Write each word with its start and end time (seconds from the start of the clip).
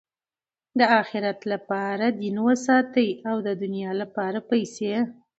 د 0.79 0.81
آخرت 1.01 1.39
له 1.51 1.57
پاره 1.69 2.07
دین 2.21 2.35
وساتئ! 2.47 3.09
او 3.29 3.35
د 3.47 3.47
دؤنیا 3.61 3.91
له 4.01 4.05
پاره 4.15 4.39
پېسې. 4.49 4.93